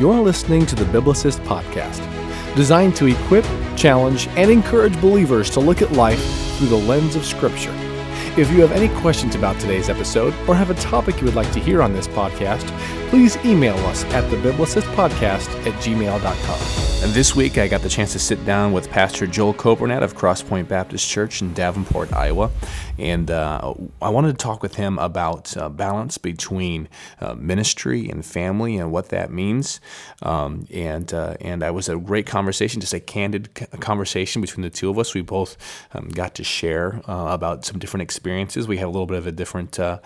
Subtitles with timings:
[0.00, 1.98] You're listening to the Biblicist Podcast,
[2.54, 3.44] designed to equip,
[3.76, 6.22] challenge, and encourage believers to look at life
[6.56, 7.74] through the lens of Scripture.
[8.36, 11.50] If you have any questions about today's episode or have a topic you would like
[11.50, 12.68] to hear on this podcast,
[13.10, 16.87] please email us at thebiblicistpodcast at gmail.com.
[17.00, 20.66] This week, I got the chance to sit down with Pastor Joel Kobernat of Crosspoint
[20.66, 22.50] Baptist Church in Davenport, Iowa.
[22.98, 23.72] And uh,
[24.02, 26.88] I wanted to talk with him about uh, balance between
[27.20, 29.80] uh, ministry and family and what that means.
[30.22, 34.70] Um, and uh, and I was a great conversation, just a candid conversation between the
[34.70, 35.14] two of us.
[35.14, 35.56] We both
[35.94, 38.66] um, got to share uh, about some different experiences.
[38.66, 40.00] We have a little bit of a different uh,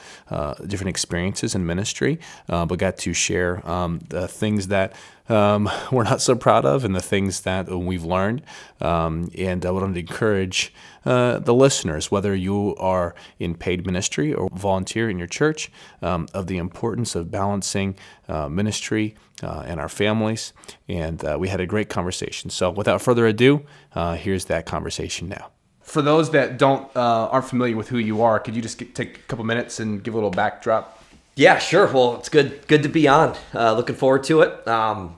[0.67, 4.93] different experiences in ministry, but got to share um, the things that
[5.29, 8.43] um, we're not so proud of and the things that we've learned.
[8.81, 10.73] Um, and I want to encourage
[11.05, 16.29] uh, the listeners, whether you are in paid ministry or volunteer in your church, um,
[16.33, 17.97] of the importance of balancing
[18.29, 20.53] uh, ministry uh, and our families.
[20.89, 22.51] And uh, we had a great conversation.
[22.51, 23.65] So without further ado,
[23.95, 25.51] uh, here's that conversation now.
[25.83, 28.95] For those that don't uh, aren't familiar with who you are, could you just get,
[28.95, 31.02] take a couple minutes and give a little backdrop?
[31.35, 31.91] Yeah, sure.
[31.91, 33.37] Well, it's good good to be on.
[33.55, 34.69] Uh, looking forward to it.
[34.69, 35.17] Um,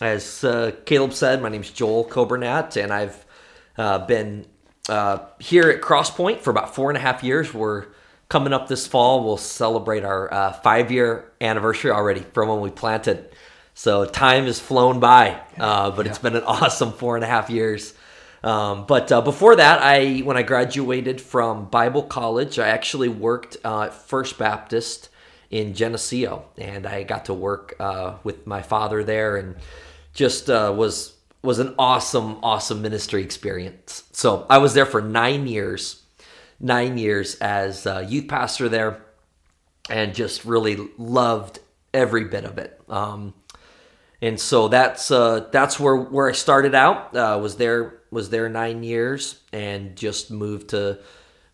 [0.00, 3.24] as uh, Caleb said, my name is Joel Kobernat, and I've
[3.78, 4.44] uh, been
[4.90, 7.54] uh, here at Crosspoint for about four and a half years.
[7.54, 7.86] We're
[8.28, 9.24] coming up this fall.
[9.24, 13.30] We'll celebrate our uh, five year anniversary already from when we planted.
[13.72, 16.10] So time has flown by, uh, but yeah.
[16.10, 17.94] it's been an awesome four and a half years.
[18.42, 23.56] Um, but uh, before that, I when I graduated from Bible college, I actually worked
[23.64, 25.08] at First Baptist
[25.50, 29.56] in Geneseo, and I got to work uh, with my father there, and
[30.12, 34.04] just uh, was was an awesome, awesome ministry experience.
[34.12, 36.02] So I was there for nine years,
[36.58, 39.04] nine years as a youth pastor there,
[39.88, 41.60] and just really loved
[41.94, 42.80] every bit of it.
[42.88, 43.34] Um,
[44.20, 47.16] and so that's uh, that's where where I started out.
[47.16, 50.98] Uh, was there was there nine years, and just moved to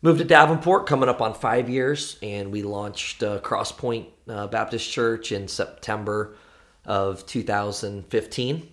[0.02, 4.90] moved to Davenport, coming up on five years, and we launched uh, Crosspoint uh, Baptist
[4.90, 6.36] Church in September
[6.84, 8.68] of 2015,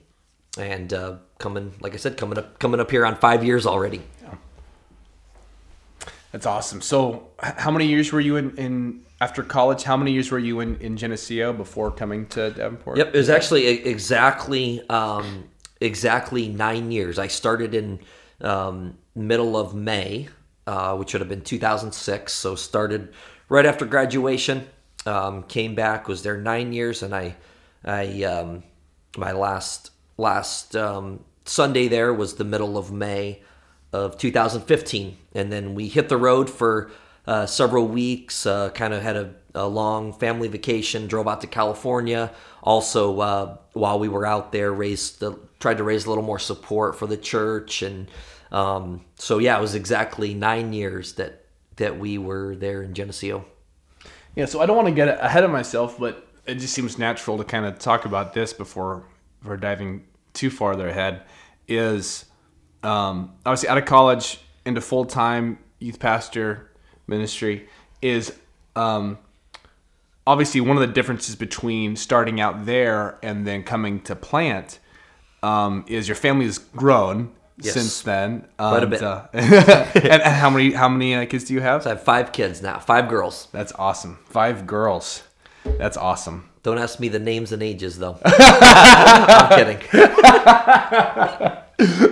[0.57, 4.01] and uh, coming, like I said, coming up coming up here on five years already.
[4.21, 4.35] Yeah.
[6.31, 6.81] That's awesome.
[6.81, 9.83] So, how many years were you in, in after college?
[9.83, 12.97] How many years were you in, in Geneseo before coming to Davenport?
[12.97, 17.19] Yep, it was actually exactly um, exactly nine years.
[17.19, 17.99] I started in
[18.41, 20.27] um, middle of May
[20.69, 22.31] uh, which would have been 2006.
[22.31, 23.11] So started
[23.49, 24.67] right after graduation.
[25.07, 27.35] Um, came back, was there nine years, and I,
[27.83, 28.63] I um,
[29.17, 33.41] my last last um, Sunday there was the middle of May
[33.91, 36.91] of 2015, and then we hit the road for
[37.25, 38.45] uh, several weeks.
[38.45, 41.07] Uh, kind of had a, a, long family vacation.
[41.07, 42.31] Drove out to California.
[42.61, 46.37] Also, uh, while we were out there, raised the, tried to raise a little more
[46.37, 48.07] support for the church and
[48.51, 51.45] um, so yeah, it was exactly nine years that
[51.75, 53.45] that we were there in Geneseo.
[54.35, 57.37] Yeah, so I don't want to get ahead of myself, but it just seems natural
[57.37, 59.05] to kind of talk about this before
[59.43, 61.23] we're diving too far ahead.
[61.67, 62.25] Is
[62.83, 66.69] um, obviously out of college into full time youth pastor
[67.07, 67.67] ministry
[68.01, 68.37] is
[68.75, 69.17] um,
[70.27, 74.79] obviously one of the differences between starting out there and then coming to plant
[75.41, 77.31] um, is your family has grown
[77.61, 77.73] yes.
[77.73, 78.47] since then.
[78.57, 79.01] Quite a bit.
[79.01, 81.83] Uh, and, and, how many how many uh, kids do you have?
[81.83, 82.79] So I have five kids now.
[82.79, 83.47] Five girls.
[83.51, 84.19] That's awesome.
[84.25, 85.23] Five girls.
[85.63, 86.49] That's awesome.
[86.63, 88.17] Don't ask me the names and ages though.
[88.25, 89.81] I'm kidding.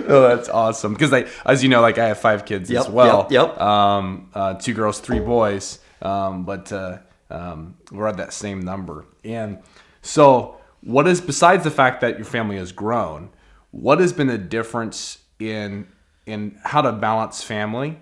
[0.08, 0.92] oh, that's awesome.
[0.94, 3.28] Because like as you know, like I have five kids yep, as well.
[3.30, 3.50] Yep.
[3.50, 3.60] yep.
[3.60, 5.80] Um, uh, two girls, three boys.
[6.00, 6.98] Um, but uh,
[7.30, 9.04] um, we're at that same number.
[9.24, 9.58] And
[10.02, 13.30] so, what is besides the fact that your family has grown?
[13.70, 15.86] What has been the difference in
[16.26, 17.98] in how to balance family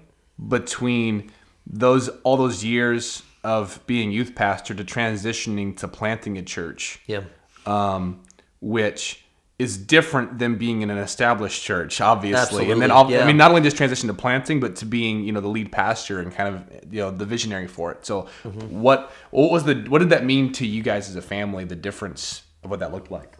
[0.48, 1.30] between
[1.66, 7.00] those all those years of being youth pastor to transitioning to planting a church.
[7.06, 7.22] Yeah.
[7.64, 8.22] Um,
[8.60, 9.24] which
[9.58, 12.40] is different than being in an established church, obviously.
[12.40, 12.72] Absolutely.
[12.72, 13.22] And then, yeah.
[13.22, 15.72] I mean, not only just transition to planting, but to being, you know, the lead
[15.72, 18.04] pastor and kind of, you know, the visionary for it.
[18.04, 18.80] So, mm-hmm.
[18.80, 21.64] what what was the what did that mean to you guys as a family?
[21.64, 23.36] The difference of what that looked like.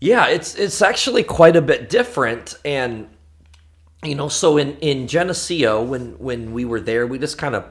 [0.00, 3.08] Yeah, it's it's actually quite a bit different, and
[4.04, 7.64] you know, so in in Geneseo, when when we were there, we just kind of,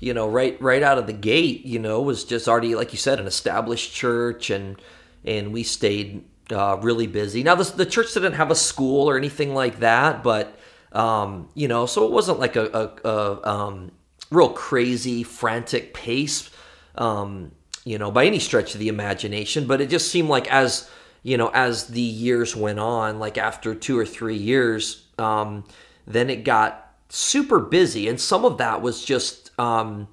[0.00, 2.98] you know, right right out of the gate, you know, was just already like you
[2.98, 4.80] said, an established church, and
[5.24, 7.42] and we stayed uh, really busy.
[7.44, 10.58] Now, the the church didn't have a school or anything like that, but
[10.92, 12.66] um, you know, so it wasn't like a,
[13.04, 13.92] a, a um,
[14.30, 16.50] real crazy, frantic pace.
[16.96, 17.52] Um,
[17.84, 20.88] you know, by any stretch of the imagination, but it just seemed like as
[21.24, 25.64] you know, as the years went on, like after two or three years, um,
[26.06, 30.06] then it got super busy, and some of that was just um,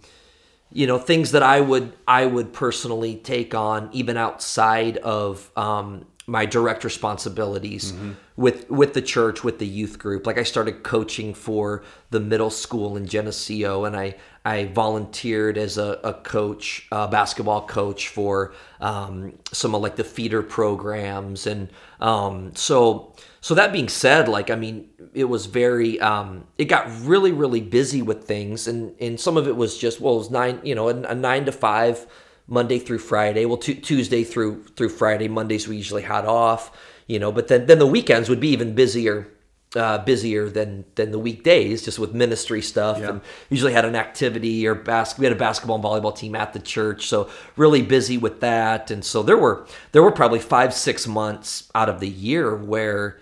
[0.71, 6.05] you know things that I would I would personally take on even outside of um,
[6.27, 8.11] my direct responsibilities mm-hmm.
[8.35, 10.27] with with the church with the youth group.
[10.27, 14.15] Like i started coaching for the middle school in geneseo and i
[14.45, 20.03] i volunteered as a, a coach a basketball coach for um, some of like the
[20.03, 21.47] feeder programs.
[21.47, 21.69] And
[21.99, 26.85] um, so so that being said like i mean it was very um, it got
[27.01, 28.67] really really busy with things.
[28.67, 31.15] And and some of it was just well it was nine you know a, a
[31.15, 32.05] nine to five
[32.51, 33.45] Monday through Friday.
[33.45, 35.29] Well, t- Tuesday through through Friday.
[35.29, 36.77] Mondays we usually had off,
[37.07, 37.31] you know.
[37.31, 39.29] But then then the weekends would be even busier,
[39.73, 42.99] uh, busier than than the weekdays, just with ministry stuff.
[42.99, 43.09] Yeah.
[43.09, 46.51] And usually had an activity or bas- We had a basketball and volleyball team at
[46.51, 48.91] the church, so really busy with that.
[48.91, 53.17] And so there were there were probably five six months out of the year where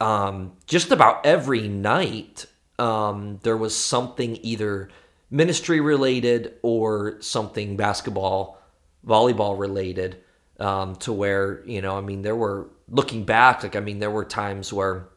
[0.00, 2.46] um, just about every night
[2.78, 4.88] um, there was something either
[5.30, 8.59] ministry related or something basketball
[9.06, 10.18] volleyball related
[10.58, 14.10] um, to where you know i mean there were looking back like i mean there
[14.10, 15.08] were times where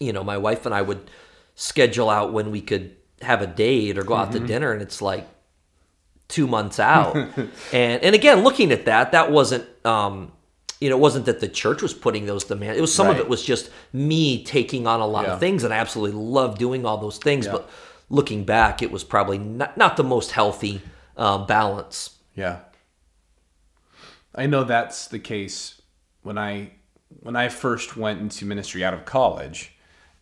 [0.00, 1.10] you know my wife and i would
[1.54, 4.40] schedule out when we could have a date or go out mm-hmm.
[4.40, 5.26] to dinner and it's like
[6.28, 7.14] two months out
[7.72, 10.32] and and again looking at that that wasn't um
[10.80, 13.16] you know it wasn't that the church was putting those demands it was some right.
[13.16, 15.34] of it was just me taking on a lot yeah.
[15.34, 17.52] of things and i absolutely love doing all those things yeah.
[17.52, 17.70] but
[18.10, 20.80] looking back it was probably not, not the most healthy
[21.16, 22.58] uh, balance yeah
[24.36, 25.80] I know that's the case
[26.22, 26.72] when I
[27.20, 29.72] when I first went into ministry out of college,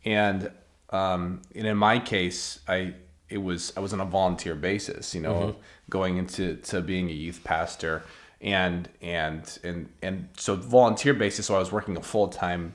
[0.05, 0.51] and
[0.91, 2.95] um, and in my case, I
[3.29, 5.61] it was I was on a volunteer basis, you know, mm-hmm.
[5.91, 8.05] going into to being a youth pastor,
[8.41, 11.47] and and and and so volunteer basis.
[11.47, 12.75] So I was working a full time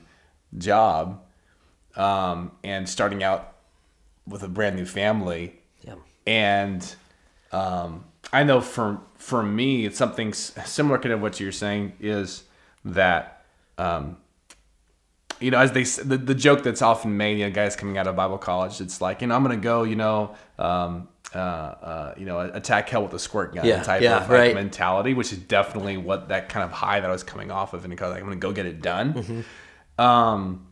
[0.58, 1.22] job,
[1.96, 3.54] um, and starting out
[4.26, 5.94] with a brand new family, yeah.
[6.26, 6.94] and
[7.52, 12.44] um, I know for for me, it's something similar to what you're saying is
[12.84, 13.44] that,
[13.76, 14.16] um,
[15.40, 18.06] you know, as they the, the joke that's often made, you know, guys coming out
[18.06, 22.14] of Bible college, it's like, you know, I'm gonna go, you know, um, uh, uh,
[22.16, 24.54] you know, attack hell with a squirt gun yeah, type yeah, of like, right.
[24.54, 27.84] mentality, which is definitely what that kind of high that I was coming off of,
[27.84, 29.14] and because like, I'm gonna go get it done.
[29.14, 30.00] Mm-hmm.
[30.00, 30.66] Um,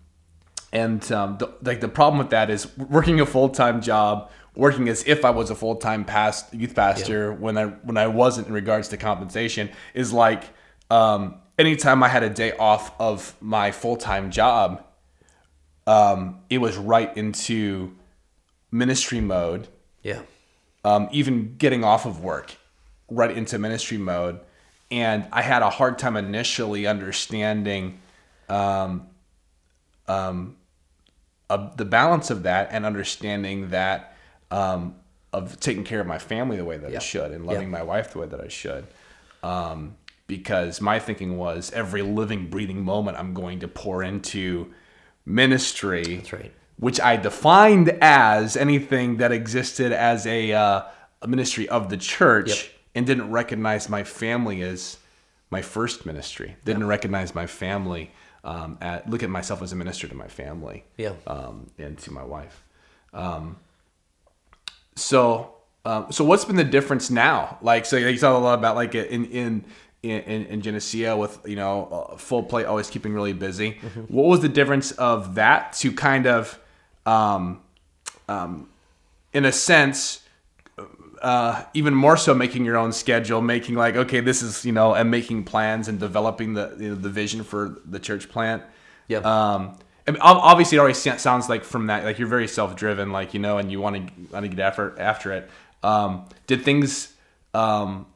[0.73, 4.89] and um, the, like the problem with that is working a full time job working
[4.89, 7.39] as if I was a full time past youth pastor yeah.
[7.39, 10.43] when I when I wasn't in regards to compensation is like
[10.91, 14.85] um, anytime I had a day off of my full time job,
[15.87, 17.95] um, it was right into
[18.71, 19.69] ministry mode.
[20.03, 20.23] Yeah.
[20.85, 22.57] Um, even getting off of work,
[23.09, 24.41] right into ministry mode,
[24.91, 28.01] and I had a hard time initially understanding
[28.49, 29.07] um,
[30.09, 30.57] um,
[31.49, 34.17] uh, the balance of that and understanding that
[34.51, 34.95] um,
[35.33, 38.13] of taking care of my family the way that I should and loving my wife
[38.13, 38.87] the way that I should.
[39.43, 39.97] Um,
[40.27, 44.73] because my thinking was every living, breathing moment I'm going to pour into
[45.25, 46.17] ministry.
[46.17, 46.53] That's right.
[46.79, 50.83] Which I defined as anything that existed as a, uh,
[51.23, 52.59] a ministry of the church yep.
[52.95, 54.99] and didn't recognize my family as
[55.51, 56.57] my first ministry.
[56.65, 58.13] Didn't recognize my family.
[58.45, 61.15] Um, at, look at myself as a minister to my family yeah.
[61.27, 62.63] um, and to my wife.
[63.13, 63.57] Um,
[64.99, 67.59] so, um, so what's been the difference now?
[67.63, 69.65] Like, so you talk a lot about like in in
[70.03, 73.73] in, in Geneseo with you know full plate, always keeping really busy.
[73.73, 74.01] Mm-hmm.
[74.03, 76.59] What was the difference of that to kind of,
[77.07, 77.61] um,
[78.29, 78.69] um,
[79.33, 80.23] in a sense,
[81.23, 84.95] uh, even more so making your own schedule, making like okay, this is you know,
[84.95, 88.63] and making plans and developing the you know, the vision for the church plant.
[89.09, 89.19] Yeah.
[89.19, 89.79] Um,
[90.09, 93.41] I mean, obviously, it always sounds like from that, like you're very self-driven, like you
[93.41, 95.51] know, and you want to want to get after after it.
[95.83, 97.13] Um, did things
[97.53, 98.07] um,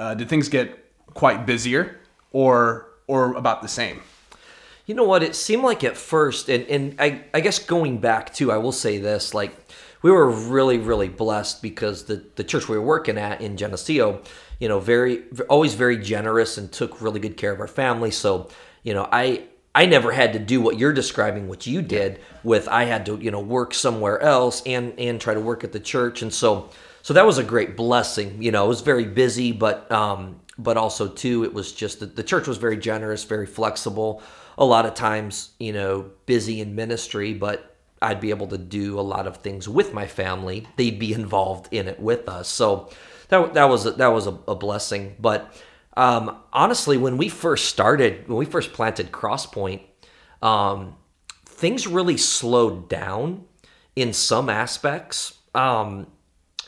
[0.00, 0.76] uh, did things get
[1.14, 2.00] quite busier,
[2.32, 4.00] or or about the same?
[4.84, 5.22] You know what?
[5.22, 8.72] It seemed like at first, and and I I guess going back to, I will
[8.72, 9.54] say this, like
[10.02, 14.22] we were really really blessed because the the church we were working at in Geneseo,
[14.58, 18.10] you know, very always very generous and took really good care of our family.
[18.10, 18.48] So
[18.82, 22.68] you know, I I never had to do what you're describing, what you did with
[22.68, 25.80] I had to, you know, work somewhere else and and try to work at the
[25.80, 26.22] church.
[26.22, 26.70] And so
[27.02, 28.42] so that was a great blessing.
[28.42, 32.16] You know, it was very busy, but um but also too it was just that
[32.16, 34.22] the church was very generous, very flexible.
[34.58, 38.98] A lot of times, you know, busy in ministry, but I'd be able to do
[38.98, 40.66] a lot of things with my family.
[40.76, 42.48] They'd be involved in it with us.
[42.48, 42.90] So
[43.28, 45.16] that that was a, that was a, a blessing.
[45.18, 45.54] But
[45.96, 49.82] um, honestly, when we first started, when we first planted Crosspoint,
[50.40, 50.96] um,
[51.44, 53.44] things really slowed down
[53.94, 55.38] in some aspects.
[55.54, 56.06] Um,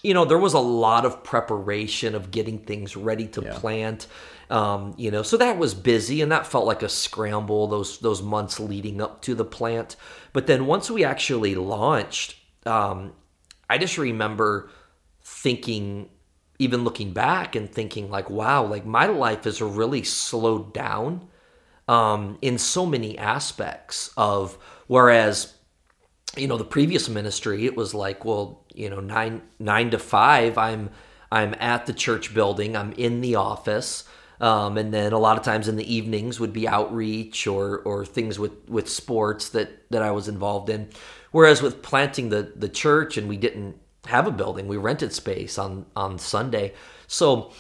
[0.03, 4.07] you know, there was a lot of preparation of getting things ready to plant.
[4.51, 8.23] Um, you know, so that was busy and that felt like a scramble those those
[8.23, 9.97] months leading up to the plant.
[10.35, 13.15] But then once we actually launched, um,
[13.71, 14.71] I just remember
[15.23, 16.11] thinking,
[16.59, 21.29] even looking back and thinking, like, wow, like my life has really slowed down
[21.89, 24.57] um, in so many aspects of
[24.87, 25.55] whereas
[26.37, 30.59] you know the previous ministry it was like well you know nine nine to five
[30.59, 30.91] i'm
[31.31, 34.05] i'm at the church building i'm in the office
[34.41, 38.05] um, and then a lot of times in the evenings would be outreach or or
[38.05, 40.91] things with with sports that that i was involved in.
[41.31, 45.59] Whereas with planting the the church and we didn't have a building we rented space
[45.59, 46.73] on on sunday
[47.07, 47.51] so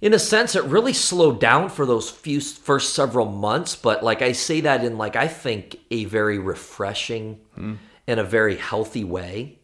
[0.00, 3.74] in a sense, it really slowed down for those few first several months.
[3.74, 8.56] But like I say that in like I think a very refreshing and a very
[8.56, 9.60] healthy way.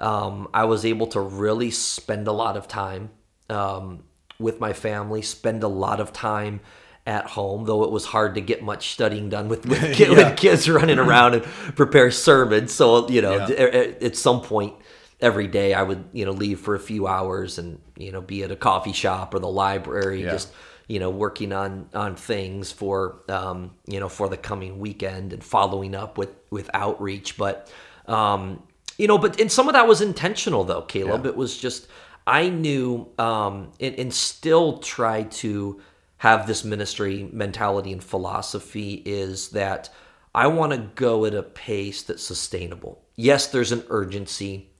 [0.00, 3.10] Um, I was able to really spend a lot of time
[3.48, 4.02] um,
[4.40, 6.58] with my family, spend a lot of time
[7.06, 10.08] at home, though it was hard to get much studying done with with, Yeah.
[10.10, 11.44] with kids running around and
[11.76, 12.72] prepare sermons.
[12.72, 13.54] So you know, Yeah.
[13.66, 14.74] at, at some point
[15.24, 18.42] every day I would you know leave for a few hours and you know be
[18.44, 20.30] at a coffee shop or the library Yeah.
[20.36, 20.52] just
[20.86, 22.96] you know working on on things for
[23.28, 27.72] um, you know for the coming weekend and following up with with outreach but
[28.06, 28.62] um,
[28.98, 31.30] you know but and some of that was intentional though Caleb Yeah.
[31.32, 31.88] it was just
[32.26, 35.80] I knew um, and, and still try to
[36.18, 39.90] have this ministry mentality and philosophy is that
[40.34, 43.02] I want to go at a pace that's sustainable.
[43.14, 44.70] Yes, there's an urgency,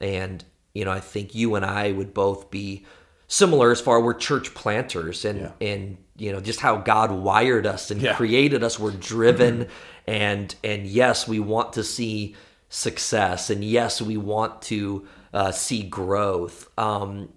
[0.00, 2.84] and you know I think you and I would both be
[3.28, 5.52] similar as far we're church planters and Yeah.
[5.60, 8.14] and you know just how God wired us and Yeah.
[8.14, 8.78] created us.
[8.78, 9.68] We're driven,
[10.06, 12.36] and and yes, we want to see
[12.68, 16.68] success, and yes, we want to uh, see growth.
[16.78, 17.30] Um,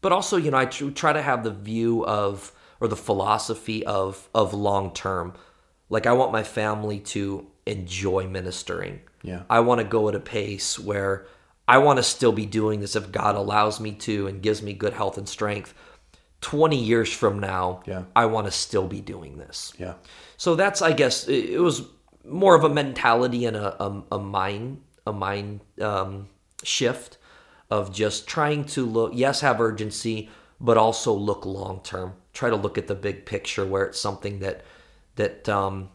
[0.00, 3.84] but also, you know, I tr- try to have the view of or the philosophy
[3.86, 5.34] of of long term.
[5.88, 9.00] Like I want my family to enjoy ministering.
[9.22, 9.42] Yeah.
[9.48, 11.26] I want to go at a pace where
[11.74, 14.72] I want to still be doing this if God allows me to and gives me
[14.72, 15.74] good health and strength.
[16.42, 18.02] 20 years from now, Yeah.
[18.14, 19.72] I want to still be doing this.
[19.78, 19.94] Yeah.
[20.36, 21.82] So that's, I guess, it was
[22.24, 26.28] more of a mentality and a, a, a mind a mind um,
[26.62, 27.18] shift
[27.70, 30.28] of just trying to look, yes, have urgency,
[30.60, 32.14] but also look long term.
[32.32, 34.62] Try to look at the big picture where it's something that
[35.16, 35.88] that um,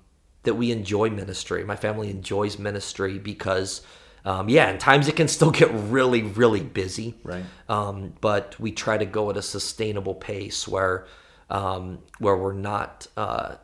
[0.44, 1.64] that we enjoy ministry.
[1.64, 3.82] My family enjoys ministry because,
[4.30, 7.46] um, yeah, in times it can still get really, really busy Right.
[7.70, 11.06] um, but we try to go at a sustainable pace where
[11.50, 13.56] um, where we're not uh,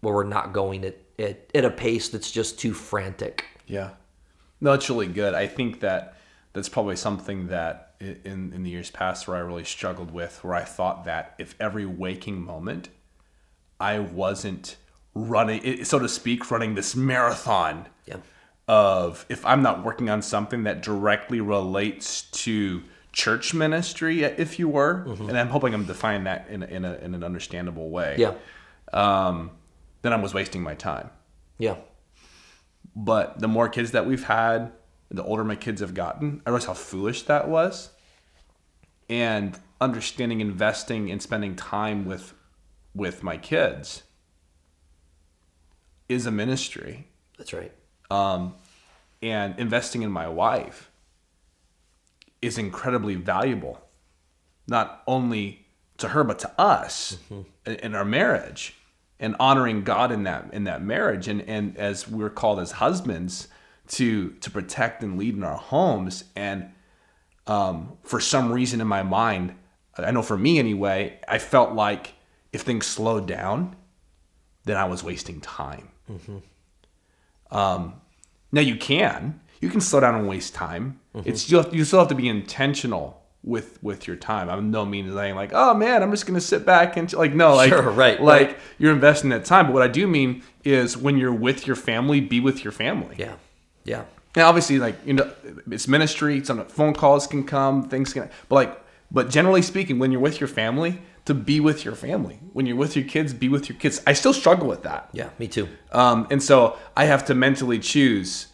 [0.00, 3.44] where we're not going at, at at a pace that's just too frantic.
[3.66, 3.90] Yeah.
[4.60, 5.34] No, it's really good.
[5.34, 6.16] I think that
[6.52, 10.54] that's probably something that in, in the years past where I really struggled with, where
[10.54, 12.88] I thought that if every waking moment
[13.80, 14.76] I wasn't
[15.14, 18.16] running, so to speak, running this marathon Yeah,
[18.72, 24.66] of if I'm not working on something that directly relates to church ministry, if you
[24.66, 28.32] were, and I'm hoping I'm defining that in, in, a, in an understandable way, yeah,
[28.94, 29.50] um,
[30.00, 31.10] then I was wasting my time.
[31.58, 31.76] yeah,
[32.96, 34.72] But the more kids that we've had,
[35.10, 37.90] the older my kids have gotten, I realized how foolish that was.
[39.10, 42.32] And understanding investing and spending time with
[42.94, 44.02] with my kids
[46.08, 47.08] is a ministry.
[47.36, 47.72] that's right.
[49.22, 50.90] And investing in my wife
[52.40, 53.80] is incredibly valuable.
[54.66, 55.66] Not only
[55.98, 58.74] to her but to us in- in our marriage
[59.20, 61.28] and honoring God in that in that marriage.
[61.28, 63.48] And and as we're called as husbands
[63.88, 66.24] to to protect and lead in our homes.
[66.34, 66.72] And
[67.46, 69.54] um, for some reason in my mind
[69.96, 72.14] I know for me anyway I felt like
[72.52, 73.76] if things slowed down
[74.64, 75.88] then I was wasting time.
[77.50, 78.00] Um,
[78.52, 79.40] now you can.
[79.60, 81.00] You can slow down and waste time.
[81.14, 81.28] Mm-hmm.
[81.28, 84.48] It's you, have, you still have to be intentional with with your time.
[84.48, 87.54] I'm no means saying like oh man i'm just gonna sit back and like no
[87.54, 88.58] like Sure, right, like right.
[88.78, 89.66] you're investing that time.
[89.66, 93.16] But what i do mean is when you're with your family be with your family.
[93.18, 93.34] Yeah,
[93.84, 94.04] yeah,
[94.36, 95.30] and obviously like you know
[95.70, 100.12] it's ministry some phone calls can come things can but like but generally speaking when
[100.12, 103.48] you're with your family to be with your family when you're with your kids be
[103.48, 105.30] with your kids i still struggle with that yeah.
[105.38, 105.68] Me too.
[105.92, 108.48] um, and so I have to mentally choose,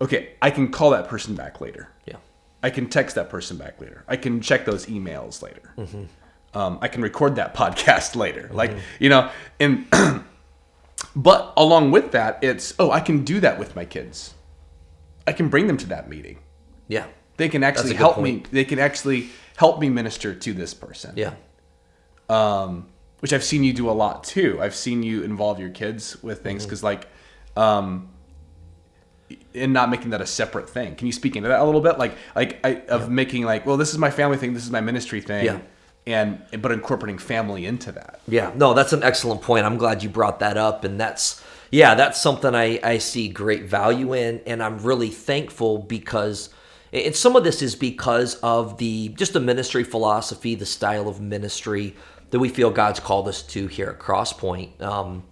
[0.00, 1.88] okay, I can call that person back later.
[2.06, 2.16] Yeah,
[2.62, 4.04] I can text that person back later.
[4.08, 5.74] I can check those emails later.
[6.52, 8.50] Um, I can record that podcast later.
[8.52, 9.86] Like you know, and
[11.16, 14.34] but along with that, it's oh, I can do that with my kids.
[15.26, 16.38] I can bring them to that meeting.
[16.88, 17.06] Yeah.
[17.36, 18.44] They can actually help point.
[18.44, 18.50] me.
[18.50, 21.14] They can actually help me minister to this person.
[21.16, 21.34] Yeah.
[22.30, 22.86] Um,
[23.20, 24.58] which I've seen you do a lot too.
[24.62, 26.68] I've seen you involve your kids with things Mm-hmm.
[26.68, 27.06] because, like,
[27.56, 28.08] um,
[29.54, 30.94] and not making that a separate thing.
[30.94, 31.98] Can you speak into that a little bit?
[31.98, 34.54] Like, like I, of making like, well, this is my family thing.
[34.54, 35.44] This is my ministry thing.
[35.44, 35.60] Yeah.
[36.06, 38.20] And but incorporating family into that.
[38.26, 39.66] Yeah, no, that's an excellent point.
[39.66, 43.64] I'm glad you brought that up, and that's yeah, that's something I I see great
[43.64, 46.48] value in, and I'm really thankful because,
[46.90, 51.20] and some of this is because of the just the ministry philosophy, the style of
[51.20, 51.94] ministry
[52.30, 54.80] that we feel God's called us to here at Crosspoint.
[54.80, 55.24] Um,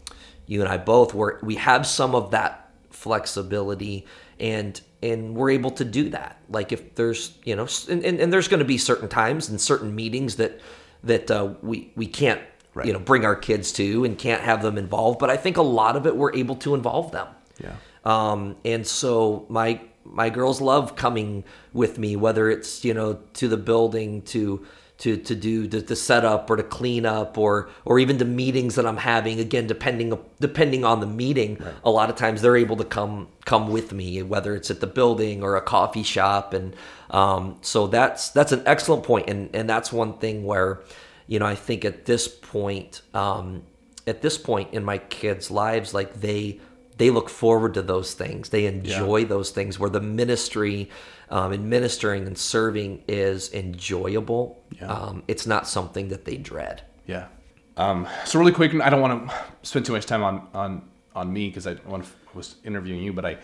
[0.47, 4.07] you and I both were we have some of that flexibility
[4.41, 8.33] and and we're able to do that like if there's you know and, and, and
[8.33, 10.61] there's going to be certain times and certain meetings that
[11.05, 12.41] that uh, we we can't
[12.85, 15.63] you know bring our kids to and can't have them involved but i think a
[15.63, 17.27] lot of it we're able to involve them
[17.61, 17.75] Yeah.
[18.05, 23.49] um, and so my my girls love coming with me, whether it's you know to
[23.49, 24.65] the building to
[24.99, 28.75] to to do the, the setup or to clean up or or even the meetings
[28.75, 29.39] that I'm having.
[29.41, 33.71] Again, depending depending on the meeting, a lot of times they're able to come come
[33.71, 36.75] with me, whether it's at the building or a coffee shop, and
[37.11, 40.81] um, so that's that's an excellent point, and and that's one thing where
[41.29, 43.03] you know I think at this point.
[43.15, 43.63] Um,
[44.07, 46.59] at this point in my kids' lives, like they
[46.99, 48.51] they look forward to those things.
[48.51, 50.91] They enjoy those things where the ministry
[51.31, 54.63] um, and ministering and serving is enjoyable.
[54.83, 56.83] Um, it's not something that they dread.
[57.07, 57.29] Yeah.
[57.77, 60.83] Um, so really quick, I don't want to spend too much time on on
[61.15, 63.39] on me because I want was interviewing you, but I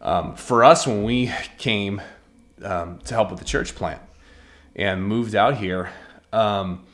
[0.00, 2.02] um, for us when we came
[2.62, 4.02] um, to help with the church plant
[4.76, 5.90] and moved out here,
[6.32, 6.84] um,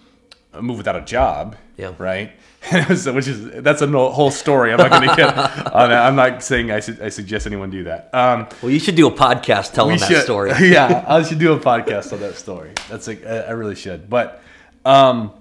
[0.60, 1.56] moved without a job.
[1.76, 1.94] Yeah.
[1.98, 2.32] Right.
[2.96, 4.72] so, which is that's a whole story.
[4.72, 6.06] I'm not going to get on that.
[6.06, 8.10] I'm not saying I, su- I suggest anyone do that.
[8.12, 10.50] Um, Well, you should do a podcast telling that should, story.
[10.60, 12.72] yeah, I should do a podcast on that story.
[12.88, 14.10] That's like I I really should.
[14.10, 14.42] But
[14.84, 15.32] um,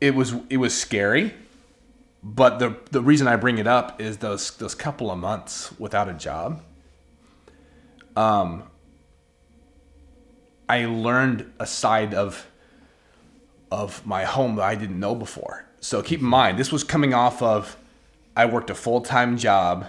[0.00, 1.34] it was it was scary.
[2.22, 6.08] But the the reason I bring it up is those those couple of months without
[6.08, 6.62] a job.
[8.16, 8.64] Um,
[10.68, 12.46] I learned a side of
[13.70, 15.66] of my home that I didn't know before.
[15.80, 17.76] So keep in mind, this was coming off of
[18.36, 19.86] I worked a full time job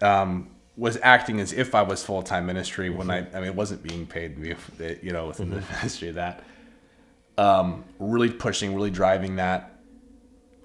[0.00, 3.54] um, was acting as if I was full time ministry when I, I mean, it
[3.54, 4.56] wasn't being paid,
[5.02, 6.42] you know, within the ministry of that.
[7.36, 9.78] Um, really pushing, really driving that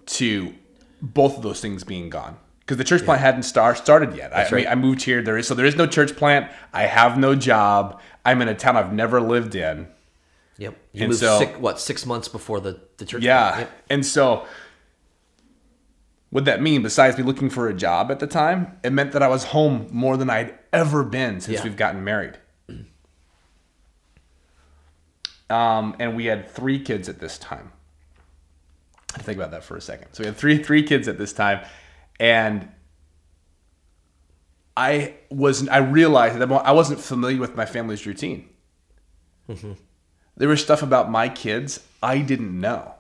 [0.08, 0.54] to
[1.02, 4.36] both of those things being gone because the church plant hadn't star- started yet.
[4.36, 4.68] I, I, mean.
[4.68, 5.22] I moved here.
[5.22, 6.52] There is so there is no church plant.
[6.74, 8.02] I have no job.
[8.26, 9.88] I'm in a town I've never lived in.
[10.58, 10.76] Yep.
[10.94, 13.24] You And moved so- six, what six months before the the church.
[13.24, 13.60] Yeah.
[13.60, 13.72] Yep.
[13.90, 14.46] And so
[16.30, 19.22] what that mean besides me looking for a job at the time, it meant that
[19.24, 21.64] I was home more than I'd ever been since Yeah.
[21.64, 22.38] we've gotten married.
[25.50, 27.72] Um, and we had three kids at this time.
[29.14, 30.08] I think about that for a second.
[30.14, 31.64] So we had three three kids at this time,
[32.20, 32.68] and
[34.76, 38.50] I was I realized that I wasn't familiar with my family's routine.
[40.38, 42.94] There was stuff about my kids I didn't know.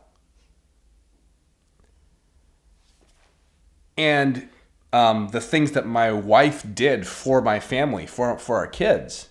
[3.98, 4.50] And
[4.92, 9.30] um, the things that my wife did for my family, for, for our kids,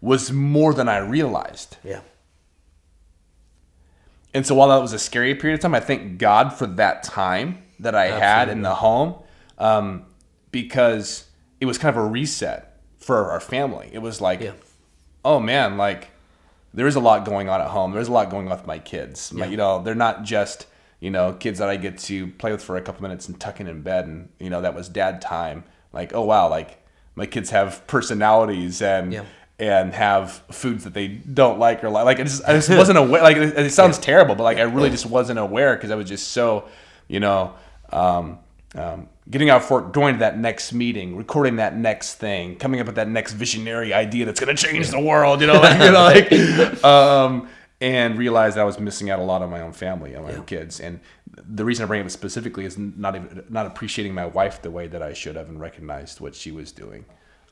[0.00, 1.76] was more than I realized.
[1.82, 2.00] Yeah.
[4.34, 7.02] And so while that was a scary period of time, I thank God for that
[7.02, 9.14] time that I had in the home
[9.58, 10.04] um,
[10.50, 11.24] because
[11.60, 13.88] it was kind of a reset for our family.
[13.92, 14.52] It was like, Yeah.
[15.24, 16.08] oh man, like
[16.76, 17.92] there is a lot going on at home.
[17.92, 19.32] There's a lot going on with my kids.
[19.32, 20.66] My, you know, they're not just
[21.00, 23.60] you know kids that I get to play with for a couple minutes and tuck
[23.60, 25.64] in in bed, and you know that was dad time.
[25.92, 26.84] Like oh wow, like
[27.16, 29.12] my kids have personalities and.
[29.12, 29.24] Yeah.
[29.58, 32.04] And have foods that they don't like or like.
[32.04, 33.22] Like I just, I just wasn't aware.
[33.22, 36.06] Like it, it sounds terrible, but like I really just wasn't aware because I was
[36.06, 36.68] just so,
[37.08, 37.54] you know,
[37.90, 38.38] um,
[38.74, 42.86] um, getting out for going to that next meeting, recording that next thing, coming up
[42.86, 45.90] with that next visionary idea that's going to change the world, you know, like, you
[45.90, 47.48] know, like, um,
[47.80, 50.44] and realized I was missing out a lot on my own family and my own
[50.44, 50.80] kids.
[50.80, 54.62] And the reason I bring it up specifically is not even not appreciating my wife
[54.62, 57.04] the way that I should have and recognized what she was doing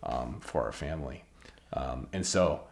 [0.03, 1.25] um, for our family.
[1.75, 2.63] Um, and so,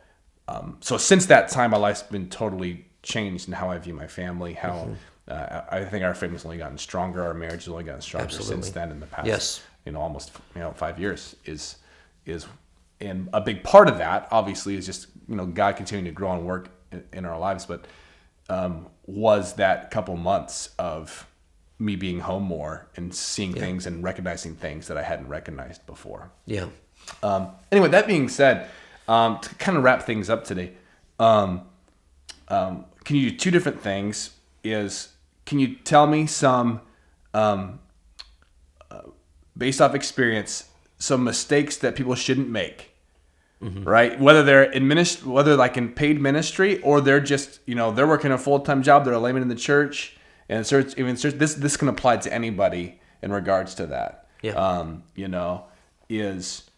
[0.49, 4.07] um, so since that time, my life's been totally changed in how I view my
[4.07, 4.55] family.
[4.55, 4.89] How
[5.29, 7.23] uh, I think our family's only gotten stronger.
[7.25, 8.55] Our marriage has only gotten stronger Absolutely.
[8.63, 8.91] since then.
[8.91, 9.63] In the past, Yes.
[9.87, 11.77] you know, almost you know five years is
[12.27, 12.47] is
[13.01, 16.33] and a big part of that obviously is just you know God continuing to grow
[16.33, 17.87] and work in, in our lives, but
[18.49, 21.27] um, was that couple months of
[21.79, 26.31] me being home more and seeing things and recognizing things that I hadn't recognized before.
[26.47, 26.67] Yeah.
[27.23, 28.69] Um, anyway, that being said,
[29.09, 30.73] um, to kind of wrap things up today,
[31.19, 31.63] um,
[32.49, 34.31] um, can you do two different things?
[34.65, 36.81] Is can you tell me some,
[37.35, 37.81] um,
[38.91, 39.03] uh,
[39.57, 42.91] based off experience, some mistakes that people shouldn't make?
[43.85, 47.93] Right, whether they're in ministry, whether like in paid ministry, or they're just you know
[47.93, 50.17] they're working a full time job, they're a layman in the church,
[50.49, 54.27] and search even search this this can apply to anybody in regards to that.
[54.43, 54.55] Yeah.
[54.55, 55.67] Um, you know,
[56.09, 56.69] is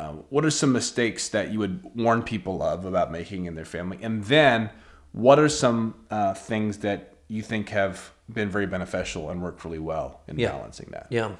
[0.00, 3.64] um, what are some mistakes that you would warn people of about making in their
[3.64, 3.98] family?
[4.02, 4.70] And then
[5.12, 9.78] what are some uh, things that you think have been very beneficial and worked really
[9.78, 10.50] well in Yeah.
[10.52, 11.06] balancing that?
[11.10, 11.32] Yeah.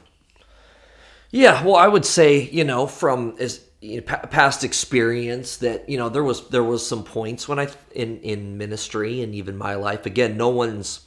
[1.30, 5.88] Yeah, well, I would say you know from as you know, pa- past experience that
[5.88, 9.56] you know there was there was some points when I in in ministry and even
[9.56, 11.00] my life again no one's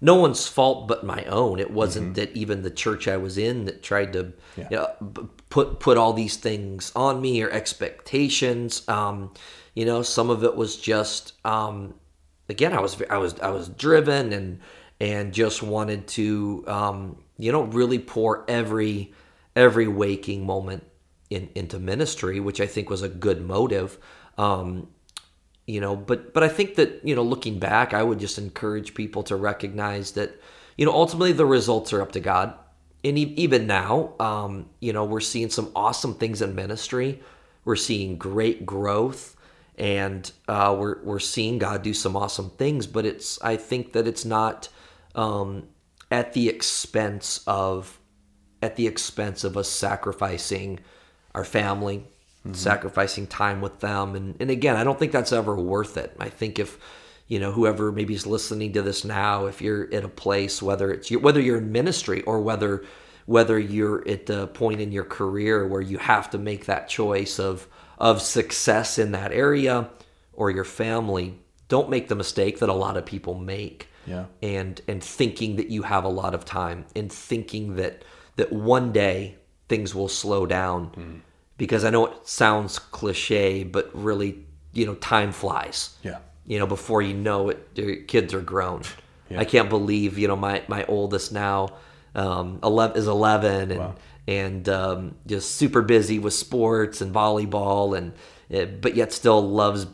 [0.00, 1.58] no one's fault but my own.
[1.58, 4.68] It wasn't that even the church I was in that tried to Yeah.
[4.70, 8.88] you know, put put all these things on me or expectations.
[8.88, 9.32] Um,
[9.74, 11.94] you know, some of it was just um,
[12.48, 14.60] again I was I was I was driven and
[15.00, 19.12] and just wanted to um, you know really pour every
[19.54, 20.84] every waking moment
[21.30, 23.98] in, into ministry, which I think was a good motive.
[24.36, 24.88] Um,
[25.66, 28.94] you know, but but I think that you know, looking back, I would just encourage
[28.94, 30.40] people to recognize that
[30.76, 32.54] you know ultimately the results are up to God,
[33.04, 37.22] and e- even now, um, you know, we're seeing some awesome things in ministry.
[37.64, 39.36] We're seeing great growth,
[39.78, 42.86] and uh, we're we're seeing God do some awesome things.
[42.86, 44.68] But it's I think that it's not
[45.14, 45.68] um,
[46.10, 47.98] at the expense of
[48.62, 50.80] at the expense of us sacrificing
[51.34, 52.04] our family,
[52.54, 54.16] sacrificing time with them.
[54.16, 56.16] And, and again, I don't think that's ever worth it.
[56.18, 56.78] I think if,
[57.28, 60.90] you know, whoever maybe is listening to this now, if you're at a place, whether
[60.92, 62.84] it's your, whether you're in ministry or whether,
[63.26, 67.38] whether you're at the point in your career where you have to make that choice
[67.38, 69.88] of, of success in that area
[70.32, 74.24] or your family, don't make the mistake that a lot of people make Yeah.
[74.42, 78.04] and and thinking that you have a lot of time and thinking that
[78.36, 79.36] that one day
[79.68, 81.22] things will slow down.
[81.58, 85.96] Because I know it sounds cliche but really you know time flies.
[86.02, 86.18] Yeah.
[86.46, 88.82] you know before you know it your kids are grown.
[89.36, 91.68] I can't believe you know my my oldest now
[92.14, 93.94] um 11 is 11 and
[94.28, 98.12] and um, just super busy with sports and volleyball and
[98.54, 99.86] uh, but yet still loves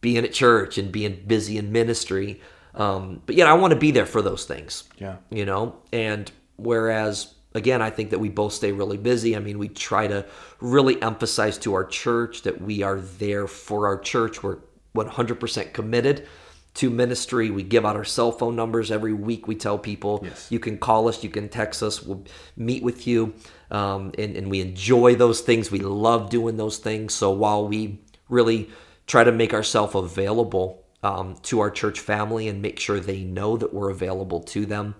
[0.00, 2.40] being at church and being busy in ministry.
[2.74, 4.84] Um, but yet I want to be there for those things.
[4.98, 5.16] Yeah.
[5.30, 5.76] you know?
[5.92, 9.36] And whereas again i think that we both stay really busy.
[9.36, 10.24] I mean we try to
[10.60, 14.42] really emphasize to our church that we are there for our church.
[14.42, 14.58] We're
[14.96, 16.26] 100% committed
[16.74, 17.50] to ministry.
[17.50, 19.46] We give out our cell phone numbers every week.
[19.46, 20.48] We tell people Yes.
[20.50, 22.24] you can call us you can text us we'll
[22.56, 23.34] meet with you
[23.70, 28.00] um, and, and we enjoy those things we love doing those things so while we
[28.28, 28.68] really
[29.06, 33.56] try to make ourselves available um, to our church family and make sure they know
[33.56, 34.94] that we're available to them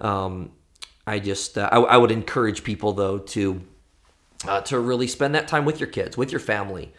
[0.00, 0.50] um,
[1.06, 3.60] I just uh, I, I would encourage people though to
[4.46, 6.92] uh, to really spend that time with your kids, with your family,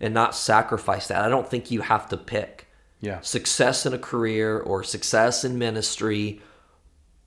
[0.00, 1.22] and not sacrifice that.
[1.22, 2.66] I don't think you have to pick
[3.00, 3.20] Yeah.
[3.20, 6.40] success in a career or success in ministry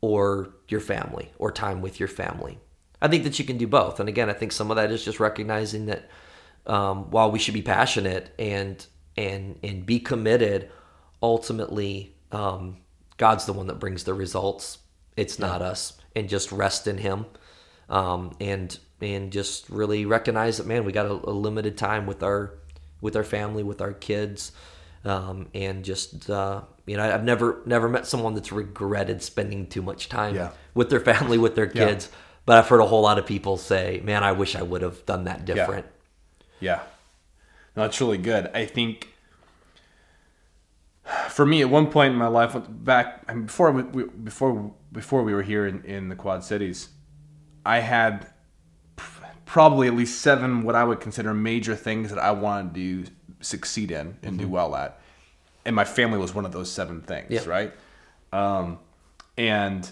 [0.01, 2.60] or your family or time with your family.
[3.04, 4.00] I think that you can do both.
[4.00, 6.10] And again, I think some of that is just recognizing that
[6.66, 8.84] um, while we should be passionate and
[9.18, 10.72] and and be committed,
[11.22, 12.78] ultimately um,
[13.18, 14.80] God's the one that brings the results.
[15.16, 15.94] It's not us.
[16.16, 17.26] And just rest in Him,
[17.89, 22.24] um, and and just really recognize that man, we got a, a limited time with
[22.24, 22.54] our
[23.02, 24.52] with our family, with our kids,
[25.04, 29.82] um, and just uh, you know, I've never never met someone that's regretted spending too
[29.82, 30.52] much time Yeah.
[30.74, 31.98] with their family, with their Yeah.
[32.45, 35.06] But I've heard a whole lot of people say, "Man, I wish I would have
[35.06, 35.86] done that different."
[36.60, 36.82] Yeah.
[37.75, 38.49] No, it's really good.
[38.53, 39.10] I think
[41.29, 45.23] for me, at one point in my life, back I mean, before we, before before
[45.23, 46.89] we were here in, in the Quad Cities,
[47.65, 48.27] I had
[49.45, 53.91] probably at least seven what I would consider major things that I wanted to succeed
[53.91, 54.99] in and do well at,
[55.65, 57.45] and my family was one of those seven things, Yeah.
[57.45, 57.73] right?
[58.32, 58.79] Um,
[59.38, 59.88] and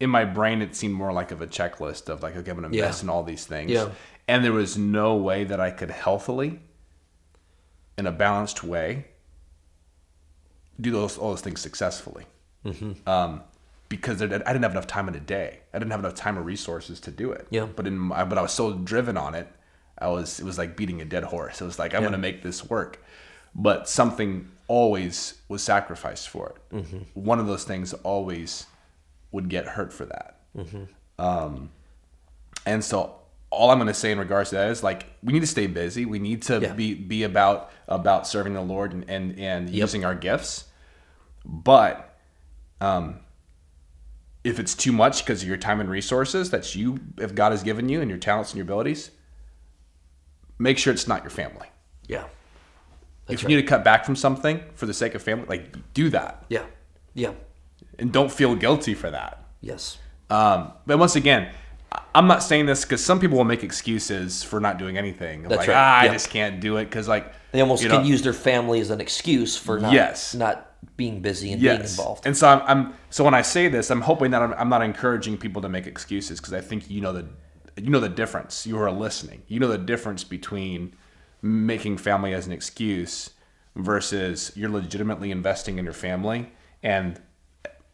[0.00, 2.74] in my brain, it seemed more like of a checklist of like, okay, I'm gonna
[2.74, 2.84] Yeah.
[2.84, 3.90] invest in all these things, Yeah.
[4.28, 6.60] and there was no way that I could healthily,
[7.96, 9.06] in a balanced way,
[10.80, 12.26] do those all those things successfully.
[12.64, 13.08] Mm-hmm.
[13.08, 13.42] Um,
[13.88, 15.60] because I didn't have enough time in a day.
[15.72, 17.46] I didn't have enough time or resources to do it.
[17.50, 17.66] Yeah.
[17.66, 19.46] But in my, but I was so driven on it
[19.98, 21.60] I was it was like beating a dead horse.
[21.60, 23.02] It was like I'm going to make this work,
[23.54, 26.84] but something always was sacrificed for it.
[27.14, 28.66] One of those things always
[29.36, 30.40] would get hurt for that.
[31.18, 31.70] Um,
[32.66, 33.14] and so
[33.50, 35.66] all I'm going to say in regards to that is like we need to stay
[35.66, 36.04] busy.
[36.04, 36.72] We need to Yeah.
[36.72, 40.64] be be about about serving the Lord and and, and using our gifts.
[41.44, 42.18] But
[42.80, 43.20] um,
[44.42, 47.62] if it's too much because of your time and resources that you if God has
[47.62, 49.10] given you and your talents and your abilities,
[50.58, 51.68] make sure it's not your family.
[52.08, 52.24] Yeah.
[53.28, 56.10] if you need to cut back from something for the sake of family, like do
[56.10, 56.64] that Yeah.
[57.14, 57.32] Yeah.
[57.98, 59.42] And don't feel guilty for that.
[59.60, 59.98] Yes.
[60.30, 61.52] Um, but once again,
[62.14, 65.42] I'm not saying this because some people will make excuses for not doing anything.
[65.42, 65.76] That's like, right.
[65.76, 68.80] ah, I just can't do it because, like, They almost can know- use their family
[68.80, 70.34] as an excuse for not Yes.
[70.34, 72.26] not being busy and being involved.
[72.26, 74.82] And so I'm, I'm so when I say this, I'm hoping that I'm, I'm not
[74.82, 77.26] encouraging people to make excuses because I think you know the
[77.76, 78.66] you know the difference.
[78.66, 79.42] You are listening.
[79.48, 80.94] You know the difference between
[81.42, 83.30] making family as an excuse
[83.74, 86.50] versus you're legitimately investing in your family
[86.82, 87.20] and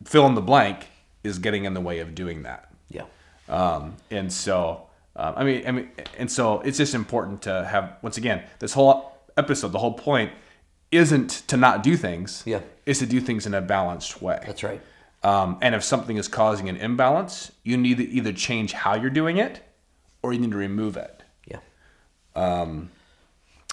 [0.04, 0.86] fill in the blank
[1.22, 2.72] is getting in the way of doing that.
[2.88, 3.04] yeah.
[3.48, 4.86] Um, and so,
[5.16, 8.72] um, I mean, I mean, and so it's just important to have, once again, this
[8.72, 10.32] whole episode, the whole point
[10.90, 12.42] isn't to not do things.
[12.46, 12.60] Yeah.
[12.86, 14.40] It's to do things in a balanced way.
[14.46, 14.80] That's right.
[15.22, 19.10] Um, and if something is causing an imbalance, you need to either change how you're
[19.10, 19.62] doing it
[20.22, 21.22] or you need to remove it.
[21.46, 21.58] Yeah.
[22.34, 22.90] Um,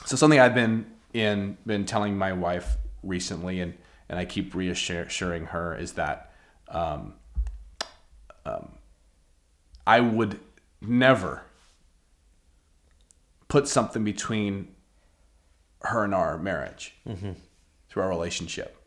[0.05, 3.73] So something I've been in been telling my wife recently, and
[4.09, 6.31] and I keep reassuring her is that
[6.67, 7.13] um,
[8.45, 8.69] um,
[9.85, 10.39] I would
[10.81, 11.43] never
[13.47, 14.69] put something between
[15.81, 16.95] her and our marriage
[17.89, 18.77] through our relationship,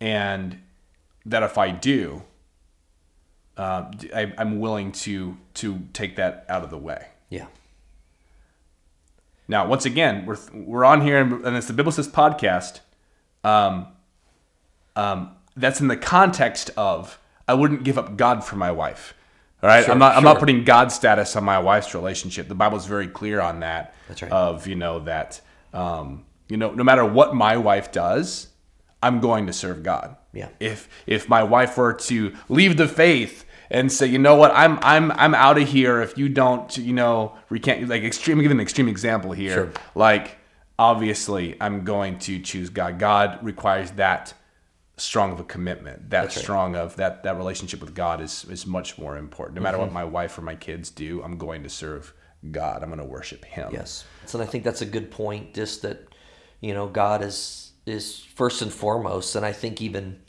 [0.00, 0.60] and
[1.24, 2.22] that if I do,
[3.56, 7.06] uh, I, I'm willing to to take that out of the way.
[7.28, 7.46] Yeah.
[9.48, 12.80] Now, once again, we're we're on here, and it's the Biblicist podcast.
[13.44, 13.88] Um,
[14.96, 19.14] um, that's in the context of I wouldn't give up God for my wife.
[19.62, 22.48] All right, Sure, I'm not I'm not putting God status on my wife's relationship.
[22.48, 23.94] The Bible's very clear on that.
[24.08, 24.32] That's right.
[24.32, 25.40] Of you know that
[25.72, 28.48] um, you know no matter what my wife does,
[29.02, 30.16] I'm going to serve God.
[30.32, 30.48] Yeah.
[30.58, 34.78] If if my wife were to leave the faith and say, you know what, I'm
[34.82, 38.60] I'm I'm out of here if you don't, you know, recant like extreme give an
[38.60, 39.54] extreme example here.
[39.54, 39.72] Sure.
[39.94, 40.38] Like
[40.82, 42.98] obviously I'm going to choose God.
[42.98, 44.34] God requires that
[44.96, 46.10] strong of a commitment.
[46.10, 46.32] That right.
[46.32, 49.54] strong of that that relationship with God is is much more important.
[49.56, 49.94] No matter Mm-hmm.
[49.94, 52.12] what my wife or my kids do, I'm going to serve
[52.50, 52.82] God.
[52.82, 53.70] I'm going to worship him.
[53.72, 54.04] Yes.
[54.26, 55.54] So I think that's a good point.
[55.54, 55.98] Just that,
[56.60, 60.20] you know, God is is first and foremost, and I think even,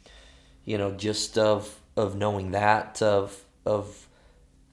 [0.66, 4.08] you know, just of of knowing that of of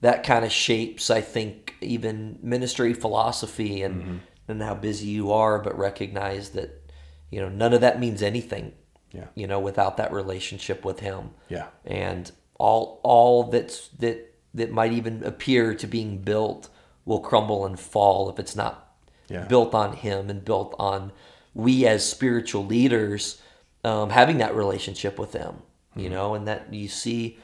[0.01, 1.09] that kind of shapes.
[1.09, 6.81] I think even ministry philosophy and and how busy you are, but recognize that,
[7.29, 8.73] you know, none of that means anything.
[9.11, 9.25] Yeah.
[9.35, 11.67] You know, without that relationship with Him Yeah.
[11.85, 16.69] and all all that's that that might even appear to being built
[17.05, 18.93] will crumble and fall if it's not
[19.27, 19.45] Yeah.
[19.45, 21.11] built on him and built on
[21.55, 23.41] we as spiritual leaders
[23.83, 25.55] um, having that relationship with him
[25.95, 27.39] you know and that you see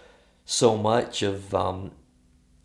[0.46, 1.92] so much of um,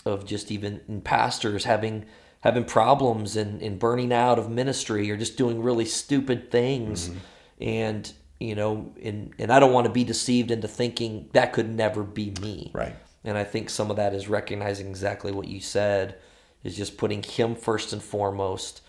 [0.05, 2.05] of just even in pastors having
[2.43, 7.09] having problems and, and burning out of ministry or just doing really stupid things.
[7.09, 7.19] Mm-hmm.
[7.61, 11.69] And you know and and I don't want to be deceived into thinking that could
[11.69, 12.71] never be me.
[12.75, 12.97] Right.
[13.25, 16.17] and I think some of that is recognizing exactly what you said
[16.65, 18.83] is just putting him first and foremost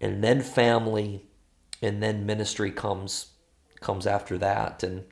[0.00, 1.24] and then family
[1.82, 3.32] and then ministry comes
[3.80, 4.82] comes after that.
[4.84, 5.04] And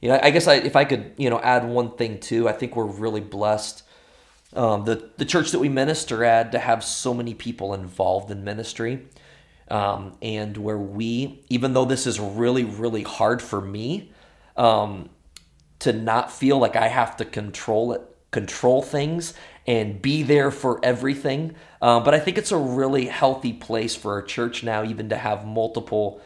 [0.00, 2.52] you know I guess I, if I could you know add one thing too I
[2.52, 3.82] think we're really blessed
[4.54, 8.44] um, the the church that we minister at to have so many people involved in
[8.44, 9.06] ministry
[9.68, 14.12] um, and where we even though this is really really hard for me
[14.56, 15.08] um,
[15.80, 19.34] to not feel like I have to control it, control things,
[19.66, 21.54] and be there for everything.
[21.82, 25.16] Um, but I think it's a really healthy place for our church now, even to
[25.16, 26.20] have multiple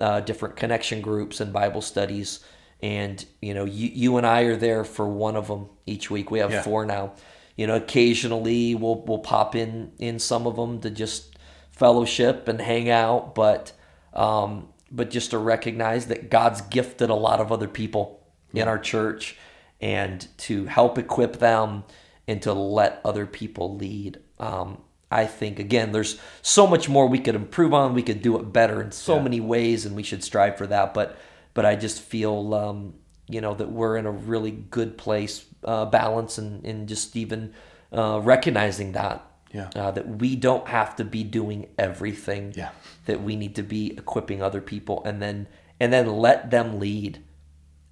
[0.00, 2.40] uh, different connection groups and Bible studies.
[2.82, 6.30] And you know, you, you and I are there for one of them each week.
[6.30, 6.62] We have Yeah.
[6.62, 7.12] four now.
[7.56, 11.36] You know, occasionally we'll we'll pop in in some of them to just
[11.70, 13.72] fellowship and hang out, but
[14.12, 18.20] um, but just to recognize that God's gifted a lot of other people
[18.52, 19.36] in our church
[19.80, 21.84] and to help equip them
[22.26, 24.18] and to let other people lead.
[24.38, 24.78] Um,
[25.10, 27.94] I think again, there's so much more we could improve on.
[27.94, 30.92] We could do it better in so many ways, and we should strive for that.
[30.94, 31.16] But
[31.54, 32.94] but I just feel um,
[33.28, 37.52] you know that we're in a really good place, uh, balance, and and just even
[37.92, 39.70] uh, recognizing that Yeah.
[39.76, 42.52] Uh, that we don't have to be doing everything.
[42.56, 42.70] Yeah.
[43.06, 45.46] That we need to be equipping other people and then
[45.80, 47.18] and then let them lead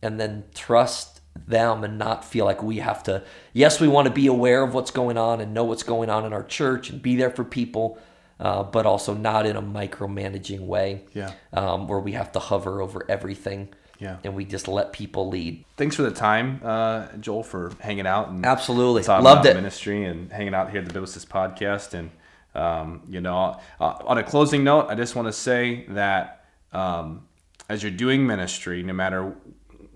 [0.02, 3.22] and then trust them and not feel like we have to
[3.54, 6.26] yes we want to be aware of what's going on and know what's going on
[6.26, 7.98] in our church and be there for people
[8.38, 11.32] uh, but also not in a micromanaging way Yeah.
[11.54, 13.68] um, where we have to hover over everything
[14.02, 14.16] Yeah.
[14.24, 18.28] and we just let people lead Thanks for the time, uh, Joel, for hanging out
[18.30, 19.02] and Absolutely.
[19.04, 19.54] Loved it.
[19.54, 21.94] ministry and hanging out here at the Biblicist podcast.
[21.94, 22.10] And
[22.54, 27.26] um, you know, uh, on a closing note, I just want to say that um,
[27.68, 29.34] as you're doing ministry, no matter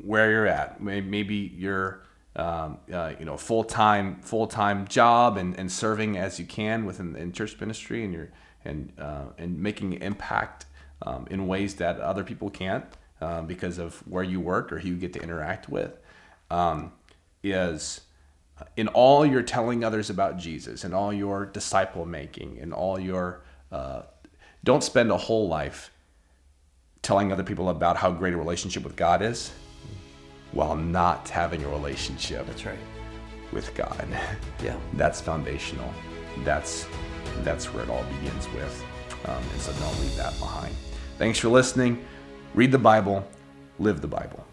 [0.03, 2.03] where you're at, maybe you're
[2.37, 6.85] um, uh, you know full time full time job and, and serving as you can
[6.85, 8.31] within in church ministry and you're
[8.65, 10.67] and uh, and making impact
[11.03, 12.85] um, in ways that other people can't
[13.21, 15.99] uh, because of where you work or who you get to interact with
[16.51, 16.93] um,
[17.43, 18.01] is
[18.77, 23.43] in all you're telling others about Jesus and all your disciple making and all your
[23.73, 24.03] uh,
[24.65, 25.91] don't spend a whole life
[27.03, 29.53] telling other people about how great a relationship with God is
[30.53, 32.79] while not having a relationship That's right.
[33.53, 34.07] with God.
[34.65, 34.77] Yeah.
[34.95, 35.93] That's foundational.
[36.45, 36.87] That's
[37.43, 38.85] that's where it all begins with.
[39.27, 40.75] Um, and so don't leave that behind.
[41.19, 42.05] Thanks for listening.
[42.57, 43.23] Read the Bible,
[43.79, 44.46] live the Bible.